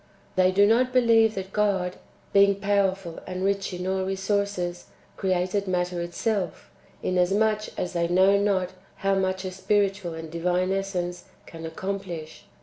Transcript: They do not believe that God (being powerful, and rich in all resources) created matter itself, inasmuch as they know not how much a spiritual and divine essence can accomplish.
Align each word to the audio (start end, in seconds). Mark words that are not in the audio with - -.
They 0.35 0.51
do 0.51 0.65
not 0.65 0.93
believe 0.93 1.35
that 1.35 1.53
God 1.53 1.97
(being 2.33 2.55
powerful, 2.55 3.19
and 3.27 3.43
rich 3.45 3.71
in 3.71 3.85
all 3.85 4.03
resources) 4.03 4.85
created 5.15 5.67
matter 5.67 6.01
itself, 6.01 6.71
inasmuch 7.03 7.67
as 7.77 7.93
they 7.93 8.07
know 8.07 8.35
not 8.35 8.71
how 9.05 9.13
much 9.13 9.45
a 9.45 9.51
spiritual 9.51 10.15
and 10.15 10.31
divine 10.31 10.71
essence 10.71 11.25
can 11.45 11.67
accomplish. 11.67 12.45